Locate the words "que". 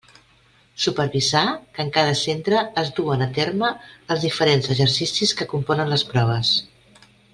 1.75-1.83, 5.43-5.49